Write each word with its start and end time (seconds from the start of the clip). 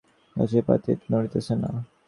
গাছের 0.35 0.63
পাতাটিও 0.67 1.09
নড়িতেছে 1.11 1.53
না। 1.61 1.69